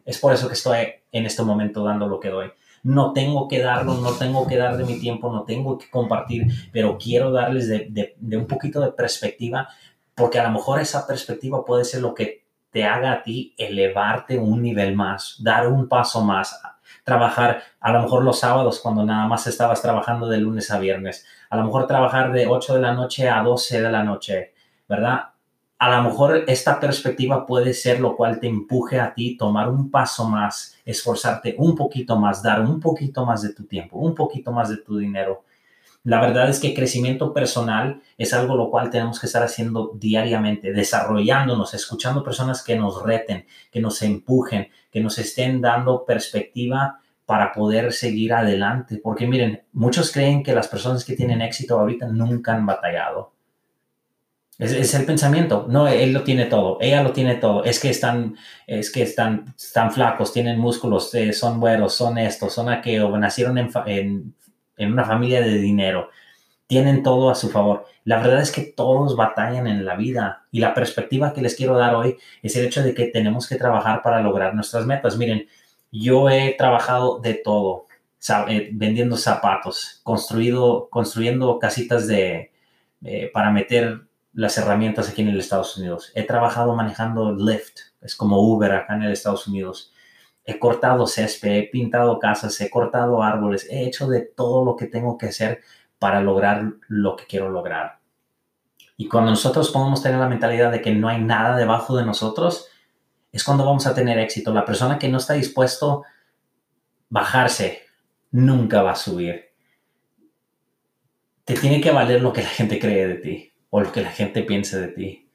es 0.06 0.18
por 0.18 0.34
eso 0.34 0.48
que 0.48 0.56
estoy 0.56 0.78
en 1.12 1.26
este 1.26 1.44
momento 1.44 1.84
dando 1.84 2.08
lo 2.08 2.20
que 2.20 2.30
doy. 2.30 2.52
No 2.84 3.14
tengo 3.14 3.48
que 3.48 3.60
darlo, 3.60 3.96
no 3.96 4.12
tengo 4.14 4.48
que 4.48 4.58
dar 4.58 4.78
de 4.78 4.86
mi 4.86 5.00
tiempo, 5.00 5.32
no 5.32 5.44
tengo 5.44 5.78
que 5.78 5.90
compartir, 5.90 6.48
pero 6.72 6.98
quiero 6.98 7.32
darles 7.32 7.68
de, 7.68 8.16
un 8.38 8.48
poquito 8.48 8.82
de 8.82 8.92
perspectiva, 8.92 9.70
porque 10.16 10.40
a 10.40 10.44
lo 10.44 10.52
mejor 10.52 10.80
esa 10.80 11.06
perspectiva 11.08 11.66
puede 11.66 11.86
ser 11.86 12.02
lo 12.02 12.14
que 12.14 12.46
te 12.72 12.86
haga 12.86 13.14
a 13.14 13.24
ti 13.24 13.54
elevarte 13.58 14.38
un 14.38 14.62
nivel 14.62 14.96
más, 14.96 15.38
dar 15.42 15.68
un 15.68 15.88
paso 15.88 16.24
más, 16.24 16.62
trabajar 17.04 17.64
a 17.80 17.92
lo 17.92 18.04
mejor 18.04 18.24
los 18.24 18.40
sábados 18.40 18.80
cuando 18.80 19.04
nada 19.04 19.28
más 19.28 19.48
estabas 19.48 19.82
trabajando 19.82 20.28
de 20.28 20.38
lunes 20.38 20.70
a 20.72 20.80
viernes, 20.80 21.26
a 21.50 21.58
lo 21.58 21.66
mejor 21.66 21.88
trabajar 21.88 22.32
de 22.32 22.48
8 22.48 22.76
de 22.76 22.82
la 22.82 22.94
noche 22.94 23.28
a 23.28 23.42
12 23.42 23.82
de 23.82 23.92
la 23.92 24.04
noche, 24.04 24.54
¿verdad? 24.88 25.30
A 25.80 25.90
lo 25.96 26.04
mejor 26.04 26.44
esta 26.48 26.78
perspectiva 26.78 27.46
puede 27.46 27.74
ser 27.74 28.02
lo 28.02 28.18
cual 28.18 28.42
te 28.42 28.48
empuje 28.48 29.00
a 29.00 29.14
ti 29.14 29.38
tomar 29.38 29.70
un 29.70 29.90
paso 29.90 30.28
más, 30.28 30.78
esforzarte 30.84 31.56
un 31.58 31.74
poquito 31.74 32.18
más, 32.18 32.44
dar 32.44 32.60
un 32.62 32.82
poquito 32.82 33.26
más 33.26 33.42
de 33.42 33.54
tu 33.54 33.64
tiempo, 33.64 33.98
un 33.98 34.14
poquito 34.14 34.52
más 34.52 34.68
de 34.68 34.78
tu 34.78 34.98
dinero. 34.98 35.46
La 36.04 36.20
verdad 36.20 36.50
es 36.50 36.60
que 36.60 36.74
crecimiento 36.74 37.34
personal 37.34 38.02
es 38.18 38.34
algo 38.34 38.56
lo 38.56 38.70
cual 38.70 38.90
tenemos 38.90 39.22
que 39.22 39.28
estar 39.28 39.42
haciendo 39.42 39.94
diariamente, 39.96 40.74
desarrollándonos, 40.74 41.74
escuchando 41.74 42.24
personas 42.24 42.62
que 42.62 42.76
nos 42.76 43.02
reten, 43.02 43.46
que 43.72 43.80
nos 43.80 44.02
empujen, 44.02 44.68
que 44.92 45.00
nos 45.00 45.18
estén 45.18 45.62
dando 45.62 46.04
perspectiva 46.04 47.00
para 47.26 47.54
poder 47.54 47.94
seguir 47.94 48.34
adelante. 48.34 49.00
Porque 49.02 49.28
miren, 49.28 49.64
muchos 49.72 50.12
creen 50.12 50.44
que 50.44 50.54
las 50.54 50.68
personas 50.68 51.06
que 51.06 51.16
tienen 51.16 51.42
éxito 51.42 51.80
ahorita 51.80 52.08
nunca 52.08 52.54
han 52.54 52.66
batallado 52.66 53.39
es, 54.60 54.94
el 54.94 55.06
pensamiento. 55.06 55.66
No, 55.70 55.88
él 55.88 56.14
lo 56.14 56.24
tiene 56.24 56.46
todo, 56.46 56.78
ella 56.82 57.02
lo 57.02 57.14
tiene 57.14 57.36
todo. 57.36 57.64
Es 57.64 57.80
que 57.80 57.90
están, 57.90 58.36
es 58.68 58.92
que 58.92 59.02
están, 59.04 59.56
están 59.58 59.92
flacos, 59.92 60.34
tienen 60.34 60.60
músculos, 60.60 61.14
eh, 61.16 61.34
son 61.34 61.60
buenos, 61.60 61.96
son 61.96 62.18
estos, 62.18 62.54
son 62.54 62.70
aquello, 62.70 63.18
nacieron 63.18 63.58
en, 63.58 64.36
en, 64.78 64.94
una 64.94 65.06
familia 65.06 65.42
de 65.42 65.56
dinero. 65.56 66.10
Tienen 66.68 67.04
todo 67.04 67.30
a 67.30 67.36
su 67.36 67.50
favor. 67.50 67.86
La 68.04 68.20
verdad 68.20 68.42
es 68.42 68.52
que 68.52 68.62
todos 68.62 69.16
batallan 69.16 69.66
en 69.68 69.86
la 69.86 69.96
vida 69.96 70.46
y 70.52 70.60
la 70.60 70.74
perspectiva 70.74 71.34
que 71.34 71.42
les 71.42 71.56
quiero 71.56 71.78
dar 71.78 71.96
hoy 71.96 72.18
es 72.44 72.56
el 72.56 72.66
hecho 72.66 72.84
de 72.84 72.94
que 72.94 73.06
tenemos 73.06 73.48
que 73.48 73.56
trabajar 73.56 74.02
para 74.04 74.22
lograr 74.22 74.54
nuestras 74.56 74.86
metas. 74.86 75.18
Miren, 75.18 75.48
yo 75.92 76.30
he 76.30 76.56
trabajado 76.58 77.20
de 77.20 77.36
todo, 77.36 77.88
eh, 78.50 78.70
vendiendo 78.74 79.16
zapatos, 79.18 80.02
construido, 80.04 80.90
construyendo 80.90 81.60
casitas 81.60 82.08
de, 82.08 82.52
eh, 83.04 83.32
para 83.34 83.52
meter 83.52 84.09
las 84.34 84.58
herramientas 84.58 85.10
aquí 85.10 85.22
en 85.22 85.30
el 85.30 85.40
Estados 85.40 85.78
Unidos. 85.78 86.12
He 86.16 86.24
trabajado 86.24 86.76
manejando 86.76 87.34
Lyft, 87.34 87.80
es 88.02 88.16
como 88.16 88.40
Uber 88.40 88.72
acá 88.72 88.96
en 88.96 89.04
el 89.04 89.12
Estados 89.12 89.48
Unidos. 89.48 89.94
He 90.46 90.60
cortado 90.60 91.08
césped, 91.08 91.52
he 91.52 91.70
pintado 91.70 92.20
casas, 92.20 92.60
he 92.62 92.70
cortado 92.70 93.22
árboles, 93.22 93.68
he 93.70 93.86
hecho 93.86 94.08
de 94.08 94.22
todo 94.22 94.66
lo 94.66 94.76
que 94.76 94.88
tengo 94.88 95.18
que 95.18 95.28
hacer 95.28 95.62
para 96.00 96.22
lograr 96.22 96.74
lo 96.88 97.16
que 97.16 97.26
quiero 97.26 97.50
lograr. 97.50 98.00
Y 98.98 99.08
cuando 99.08 99.32
nosotros 99.32 99.72
podemos 99.72 100.02
tener 100.02 100.20
la 100.20 100.28
mentalidad 100.28 100.72
de 100.72 100.82
que 100.82 100.94
no 100.94 101.08
hay 101.08 101.22
nada 101.22 101.56
debajo 101.56 101.96
de 101.96 102.06
nosotros, 102.06 102.68
es 103.32 103.44
cuando 103.44 103.66
vamos 103.66 103.86
a 103.88 103.94
tener 103.94 104.18
éxito. 104.20 104.54
La 104.54 104.66
persona 104.66 104.98
que 104.98 105.08
no 105.08 105.20
está 105.20 105.34
dispuesto 105.34 106.04
a 106.04 106.08
bajarse 107.10 107.84
nunca 108.32 108.82
va 108.82 108.92
a 108.92 108.96
subir. 108.96 109.50
Te 111.46 111.54
tiene 111.56 111.82
que 111.82 111.92
valer 111.92 112.22
lo 112.22 112.34
que 112.34 112.44
la 112.44 112.50
gente 112.50 112.80
cree 112.80 113.08
de 113.08 113.16
ti 113.16 113.49
o 113.70 113.82
lo 113.82 113.92
que 113.92 114.02
la 114.02 114.12
gente 114.12 114.44
piense 114.44 114.80
de 114.80 114.88
ti. 114.88 115.30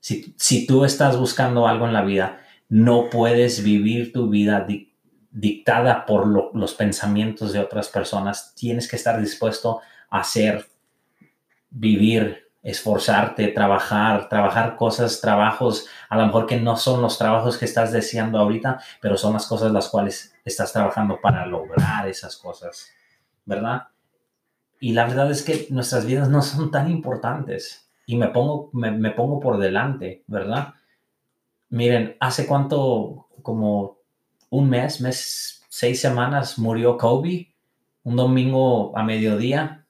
Si, 0.00 0.66
tú 0.66 0.84
estás 0.84 1.16
buscando 1.16 1.68
algo 1.68 1.86
en 1.86 1.92
la 1.92 2.02
vida, 2.02 2.40
no 2.68 3.08
puedes 3.08 3.62
vivir 3.62 4.12
tu 4.12 4.28
vida 4.28 4.66
dictada 5.30 6.06
por 6.06 6.26
los 6.26 6.74
pensamientos 6.74 7.52
de 7.52 7.60
otras 7.60 7.88
personas. 7.88 8.54
Tienes 8.56 8.88
que 8.88 8.96
estar 8.96 9.20
dispuesto 9.20 9.80
a 10.10 10.20
hacer, 10.20 10.66
vivir, 11.70 12.50
esforzarte, 12.62 13.48
trabajar, 13.48 14.28
trabajar 14.28 14.76
cosas, 14.76 15.20
trabajos, 15.20 15.86
a 16.08 16.16
lo 16.16 16.26
mejor 16.26 16.46
que 16.46 16.60
no 16.60 16.76
son 16.76 17.00
los 17.00 17.18
trabajos 17.18 17.58
que 17.58 17.64
estás 17.64 17.92
deseando 17.92 18.38
ahorita, 18.38 18.80
pero 19.00 19.16
son 19.16 19.32
las 19.32 19.46
cosas 19.46 19.72
las 19.72 19.88
cuales 19.88 20.34
estás 20.44 20.72
trabajando 20.72 21.20
para 21.20 21.46
lograr 21.46 22.08
esas 22.08 22.36
cosas, 22.36 22.92
¿verdad? 23.44 23.88
Y 24.82 24.94
la 24.94 25.06
verdad 25.06 25.30
es 25.30 25.44
que 25.44 25.68
nuestras 25.70 26.06
vidas 26.06 26.28
no 26.28 26.42
son 26.42 26.72
tan 26.72 26.90
importantes. 26.90 27.88
Y 28.04 28.16
me 28.16 28.26
pongo, 28.26 28.68
me, 28.72 29.12
pongo 29.12 29.38
por 29.38 29.58
delante, 29.58 30.24
¿verdad? 30.26 30.74
Miren, 31.68 32.16
hace 32.18 32.48
cuánto, 32.48 33.28
como 33.42 33.98
un 34.50 34.68
mes, 34.68 35.00
mes, 35.00 35.64
seis 35.68 36.00
semanas, 36.00 36.58
murió 36.58 36.98
Kobe, 36.98 37.54
un 38.02 38.16
domingo 38.16 38.98
a 38.98 39.04
mediodía. 39.04 39.86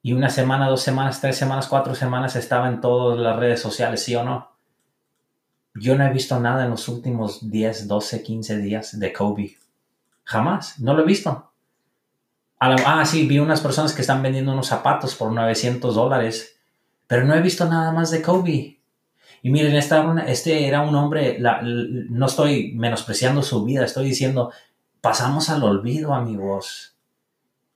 Y 0.00 0.14
una 0.14 0.30
semana, 0.30 0.70
dos 0.70 0.80
semanas, 0.80 1.20
tres 1.20 1.36
semanas, 1.36 1.68
cuatro 1.68 1.94
semanas 1.94 2.36
estaba 2.36 2.66
en 2.66 2.80
todas 2.80 3.18
las 3.18 3.36
redes 3.36 3.60
sociales, 3.60 4.02
¿sí 4.02 4.14
o 4.14 4.24
no? 4.24 4.52
Yo 5.74 5.98
no 5.98 6.06
he 6.06 6.10
visto 6.10 6.40
nada 6.40 6.64
en 6.64 6.70
los 6.70 6.88
últimos 6.88 7.50
10, 7.50 7.86
12, 7.86 8.22
15 8.22 8.56
días 8.56 8.98
de 8.98 9.12
Kobe. 9.12 9.58
Jamás, 10.24 10.80
no 10.80 10.94
lo 10.94 11.02
he 11.02 11.06
visto 11.06 11.49
ah, 12.60 13.04
sí, 13.06 13.26
vi 13.26 13.38
unas 13.38 13.60
personas 13.60 13.92
que 13.94 14.02
están 14.02 14.22
vendiendo 14.22 14.52
unos 14.52 14.66
zapatos 14.66 15.14
por 15.14 15.32
900 15.32 15.94
dólares, 15.94 16.56
pero 17.06 17.24
no 17.24 17.34
he 17.34 17.40
visto 17.40 17.64
nada 17.64 17.92
más 17.92 18.10
de 18.10 18.22
Kobe. 18.22 18.80
Y 19.42 19.50
miren, 19.50 19.74
este 19.74 20.68
era 20.68 20.82
un 20.82 20.94
hombre, 20.94 21.38
no 21.40 22.26
estoy 22.26 22.72
menospreciando 22.74 23.42
su 23.42 23.64
vida, 23.64 23.84
estoy 23.84 24.06
diciendo, 24.06 24.52
pasamos 25.00 25.48
al 25.48 25.64
olvido, 25.64 26.12
amigos. 26.12 26.94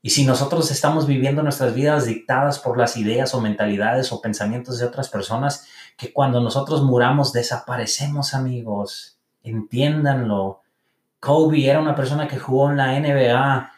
Y 0.03 0.11
si 0.11 0.26
nosotros 0.26 0.71
estamos 0.71 1.07
viviendo 1.07 1.43
nuestras 1.43 1.75
vidas 1.75 2.05
dictadas 2.05 2.59
por 2.59 2.76
las 2.76 2.99
ideas 2.99 3.35
o 3.35 3.41
mentalidades 3.41 4.12
o 4.12 4.21
pensamientos 4.21 4.79
de 4.79 4.85
otras 4.85 5.09
personas, 5.09 5.67
que 5.97 6.12
cuando 6.12 6.43
nosotros 6.43 6.83
muramos 6.83 7.33
desaparecemos, 7.33 8.35
amigos. 8.35 9.19
Entiéndanlo. 9.43 10.61
Kobe 11.21 11.67
era 11.67 11.81
una 11.81 11.95
persona 11.95 12.29
que 12.29 12.38
jugó 12.38 12.71
en 12.71 12.76
la 12.76 13.00
NBA, 13.00 13.73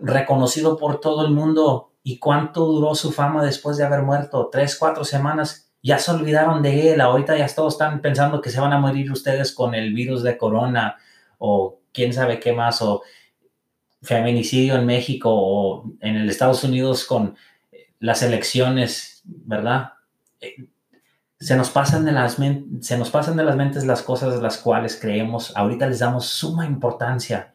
reconocido 0.00 0.76
por 0.76 1.00
todo 1.00 1.26
el 1.26 1.32
mundo. 1.32 1.92
¿Y 2.02 2.18
cuánto 2.18 2.64
duró 2.66 2.94
su 2.94 3.12
fama 3.12 3.44
después 3.44 3.76
de 3.76 3.84
haber 3.84 4.02
muerto? 4.02 4.48
Tres, 4.50 4.76
cuatro 4.76 5.04
semanas. 5.04 5.70
Ya 5.82 5.98
se 5.98 6.10
olvidaron 6.10 6.62
de 6.62 6.92
él. 6.92 7.00
Ahorita 7.00 7.36
ya 7.36 7.46
todos 7.48 7.74
están 7.74 8.00
pensando 8.00 8.40
que 8.40 8.50
se 8.50 8.60
van 8.60 8.72
a 8.72 8.78
morir 8.78 9.10
ustedes 9.10 9.52
con 9.52 9.74
el 9.74 9.92
virus 9.94 10.22
de 10.22 10.36
corona 10.36 10.96
o 11.38 11.80
quién 11.92 12.12
sabe 12.12 12.40
qué 12.40 12.52
más 12.52 12.82
o 12.82 13.02
feminicidio 14.02 14.76
en 14.76 14.86
México 14.86 15.30
o 15.32 15.84
en 16.00 16.16
el 16.16 16.28
Estados 16.28 16.64
Unidos 16.64 17.04
con 17.04 17.36
las 18.00 18.22
elecciones, 18.22 19.22
¿verdad? 19.24 19.92
Eh, 20.40 20.66
se 21.38 21.56
nos 21.56 21.70
pasan 21.70 22.04
de 22.04 22.12
las, 22.12 22.36
se 22.80 22.98
nos 22.98 23.10
pasan 23.10 23.36
de 23.36 23.44
las 23.44 23.56
mentes 23.56 23.84
las 23.84 24.02
cosas 24.02 24.40
las 24.40 24.58
cuales 24.58 24.98
creemos. 25.00 25.56
Ahorita 25.56 25.88
les 25.88 25.98
damos 25.98 26.26
suma 26.26 26.66
importancia 26.66 27.52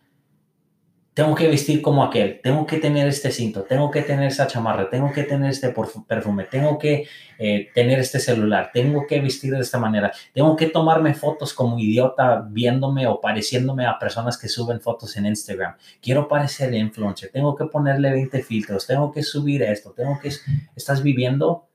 tengo 1.17 1.33
que 1.33 1.47
vestir 1.47 1.81
como 1.81 2.03
aquel, 2.03 2.39
tengo 2.43 2.67
que 2.67 2.77
tener 2.77 3.07
este 3.07 3.31
cinto, 3.31 3.63
tengo 3.63 3.89
que 3.89 4.03
tener 4.03 4.27
esa 4.27 4.45
chamarra, 4.45 4.87
tengo 4.87 5.11
que 5.11 5.23
tener 5.23 5.49
este 5.49 5.73
perfume, 6.07 6.43
tengo 6.43 6.77
que 6.77 7.07
eh, 7.39 7.71
tener 7.73 7.97
este 7.97 8.19
celular, 8.19 8.69
tengo 8.71 9.07
que 9.07 9.19
vestir 9.19 9.51
de 9.53 9.61
esta 9.61 9.79
manera, 9.79 10.11
tengo 10.31 10.55
que 10.55 10.67
tomarme 10.67 11.15
fotos 11.15 11.55
como 11.55 11.79
idiota 11.79 12.45
viéndome 12.47 13.07
o 13.07 13.19
pareciéndome 13.19 13.87
a 13.87 13.97
personas 13.97 14.37
que 14.37 14.47
suben 14.47 14.79
fotos 14.79 15.17
en 15.17 15.25
Instagram. 15.25 15.75
Quiero 16.03 16.27
parecer 16.27 16.71
influencer, 16.75 17.31
tengo 17.31 17.55
que 17.55 17.65
ponerle 17.65 18.11
20 18.11 18.43
filtros, 18.43 18.85
tengo 18.85 19.11
que 19.11 19.23
subir 19.23 19.63
esto, 19.63 19.93
tengo 19.93 20.19
que... 20.19 20.31
Estás 20.75 21.01
viviendo 21.01 21.65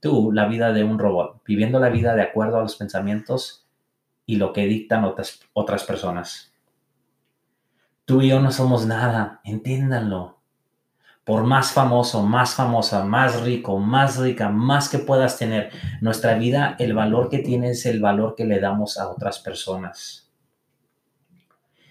tú 0.00 0.32
la 0.32 0.48
vida 0.48 0.72
de 0.72 0.84
un 0.84 0.98
robot, 0.98 1.42
viviendo 1.44 1.78
la 1.80 1.90
vida 1.90 2.14
de 2.14 2.22
acuerdo 2.22 2.56
a 2.56 2.62
los 2.62 2.76
pensamientos 2.76 3.66
y 4.24 4.36
lo 4.36 4.54
que 4.54 4.64
dictan 4.64 5.04
otras, 5.04 5.40
otras 5.52 5.84
personas. 5.84 6.55
Tú 8.06 8.22
y 8.22 8.28
yo 8.28 8.38
no 8.38 8.52
somos 8.52 8.86
nada, 8.86 9.40
entiéndanlo. 9.42 10.38
Por 11.24 11.42
más 11.42 11.72
famoso, 11.72 12.22
más 12.22 12.54
famosa, 12.54 13.04
más 13.04 13.40
rico, 13.40 13.80
más 13.80 14.18
rica, 14.18 14.48
más 14.48 14.88
que 14.88 15.00
puedas 15.00 15.38
tener, 15.38 15.72
nuestra 16.00 16.34
vida, 16.34 16.76
el 16.78 16.94
valor 16.94 17.28
que 17.28 17.40
tiene 17.40 17.70
es 17.70 17.84
el 17.84 18.00
valor 18.00 18.36
que 18.36 18.44
le 18.44 18.60
damos 18.60 18.96
a 18.96 19.08
otras 19.08 19.40
personas. 19.40 20.30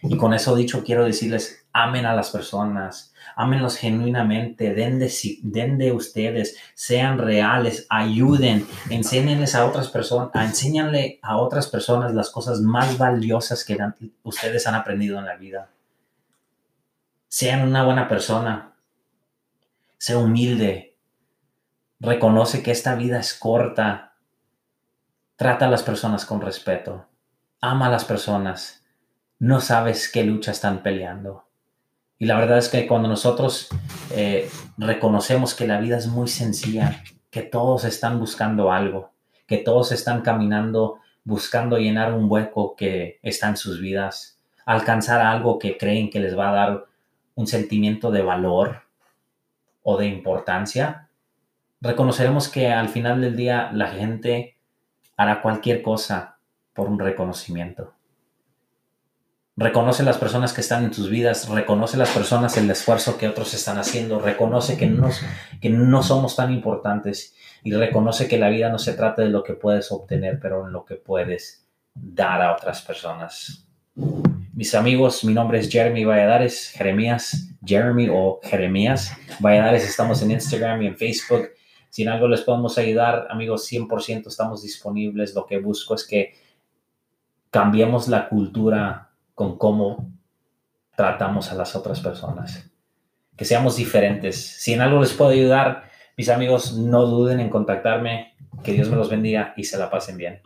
Y 0.03 0.15
con 0.15 0.33
eso 0.33 0.55
dicho, 0.55 0.85
quiero 0.85 1.03
decirles, 1.03 1.67
amen 1.73 2.05
a 2.05 2.15
las 2.15 2.29
personas, 2.29 3.13
amenlos 3.35 3.75
genuinamente, 3.75 4.73
den 4.73 4.99
de, 5.77 5.91
ustedes, 5.91 6.55
sean 6.75 7.17
reales, 7.17 7.87
ayuden, 7.89 8.65
enséñenles 8.89 9.53
a 9.53 9.65
otras 9.65 9.89
personas, 9.89 10.29
enséñanle 10.33 11.19
a 11.21 11.35
otras 11.35 11.67
personas 11.67 12.13
las 12.13 12.29
cosas 12.29 12.61
más 12.61 12.97
valiosas 12.97 13.65
que 13.65 13.77
ustedes 14.23 14.65
han 14.65 14.75
aprendido 14.75 15.19
en 15.19 15.25
la 15.25 15.35
vida 15.35 15.74
sean 17.35 17.67
una 17.67 17.83
buena 17.83 18.07
persona, 18.07 18.77
sea 19.97 20.19
humilde, 20.19 20.95
reconoce 21.99 22.63
que 22.63 22.71
esta 22.71 22.95
vida 22.95 23.19
es 23.19 23.33
corta, 23.33 24.13
trata 25.35 25.65
a 25.67 25.69
las 25.69 25.83
personas 25.83 26.25
con 26.25 26.39
respeto, 26.39 27.09
ama 27.59 27.87
a 27.87 27.89
las 27.89 28.05
personas, 28.05 28.85
no 29.37 29.59
sabes 29.59 30.09
qué 30.09 30.23
lucha 30.23 30.51
están 30.51 30.81
peleando. 30.81 31.43
Y 32.17 32.25
la 32.25 32.39
verdad 32.39 32.57
es 32.57 32.69
que 32.69 32.87
cuando 32.87 33.09
nosotros 33.09 33.67
eh, 34.11 34.49
reconocemos 34.77 35.55
que 35.55 35.67
la 35.67 35.81
vida 35.81 35.97
es 35.97 36.07
muy 36.07 36.29
sencilla, 36.29 37.03
que 37.31 37.41
todos 37.41 37.83
están 37.83 38.17
buscando 38.17 38.71
algo, 38.71 39.11
que 39.45 39.57
todos 39.57 39.91
están 39.91 40.21
caminando 40.21 41.01
buscando 41.25 41.77
llenar 41.79 42.13
un 42.13 42.31
hueco 42.31 42.77
que 42.77 43.19
está 43.23 43.49
en 43.49 43.57
sus 43.57 43.81
vidas, 43.81 44.39
alcanzar 44.65 45.19
algo 45.19 45.59
que 45.59 45.77
creen 45.77 46.09
que 46.09 46.21
les 46.21 46.37
va 46.37 46.51
a 46.51 46.53
dar 46.53 46.94
un 47.35 47.47
sentimiento 47.47 48.11
de 48.11 48.21
valor 48.21 48.83
o 49.83 49.97
de 49.97 50.07
importancia, 50.07 51.09
reconoceremos 51.81 52.47
que 52.47 52.71
al 52.71 52.89
final 52.89 53.21
del 53.21 53.35
día 53.35 53.69
la 53.73 53.87
gente 53.87 54.57
hará 55.17 55.41
cualquier 55.41 55.81
cosa 55.81 56.37
por 56.73 56.87
un 56.87 56.99
reconocimiento. 56.99 57.93
Reconoce 59.57 60.03
las 60.03 60.17
personas 60.17 60.51
que 60.51 60.59
están 60.59 60.83
en 60.83 60.91
tus 60.91 61.09
vidas, 61.09 61.47
reconoce 61.47 61.95
las 61.95 62.09
personas 62.09 62.57
el 62.57 62.69
esfuerzo 62.69 63.17
que 63.17 63.29
otros 63.29 63.53
están 63.53 63.77
haciendo, 63.77 64.19
reconoce 64.19 64.77
que 64.77 64.87
no, 64.87 65.09
que 65.61 65.69
no 65.69 66.03
somos 66.03 66.35
tan 66.35 66.51
importantes 66.51 67.33
y 67.63 67.71
reconoce 67.71 68.27
que 68.27 68.37
la 68.37 68.49
vida 68.49 68.69
no 68.69 68.79
se 68.79 68.93
trata 68.93 69.21
de 69.21 69.29
lo 69.29 69.43
que 69.43 69.53
puedes 69.53 69.93
obtener, 69.93 70.39
pero 70.41 70.67
en 70.67 70.73
lo 70.73 70.83
que 70.83 70.95
puedes 70.95 71.65
dar 71.93 72.41
a 72.41 72.53
otras 72.53 72.81
personas. 72.81 73.64
Mis 74.55 74.73
amigos, 74.73 75.25
mi 75.25 75.33
nombre 75.33 75.59
es 75.59 75.69
Jeremy 75.69 76.05
Valladares, 76.05 76.69
Jeremías, 76.69 77.49
Jeremy 77.65 78.07
o 78.09 78.39
Jeremías 78.41 79.11
Valladares, 79.41 79.83
estamos 79.83 80.21
en 80.21 80.31
Instagram 80.31 80.81
y 80.81 80.87
en 80.87 80.95
Facebook. 80.95 81.49
Si 81.89 82.03
en 82.03 82.07
algo 82.07 82.29
les 82.29 82.39
podemos 82.39 82.77
ayudar, 82.77 83.27
amigos, 83.29 83.69
100% 83.69 84.27
estamos 84.27 84.63
disponibles. 84.63 85.35
Lo 85.35 85.45
que 85.45 85.59
busco 85.59 85.93
es 85.93 86.07
que 86.07 86.35
cambiemos 87.49 88.07
la 88.07 88.29
cultura 88.29 89.11
con 89.33 89.57
cómo 89.57 90.09
tratamos 90.95 91.51
a 91.51 91.55
las 91.55 91.75
otras 91.75 91.99
personas. 91.99 92.71
Que 93.35 93.43
seamos 93.43 93.75
diferentes. 93.75 94.37
Si 94.37 94.71
en 94.71 94.79
algo 94.79 95.01
les 95.01 95.11
puedo 95.11 95.31
ayudar, 95.31 95.83
mis 96.15 96.29
amigos, 96.29 96.77
no 96.77 97.05
duden 97.07 97.41
en 97.41 97.49
contactarme. 97.49 98.37
Que 98.63 98.71
Dios 98.71 98.87
me 98.87 98.95
los 98.95 99.09
bendiga 99.09 99.53
y 99.57 99.65
se 99.65 99.77
la 99.77 99.89
pasen 99.89 100.15
bien. 100.15 100.43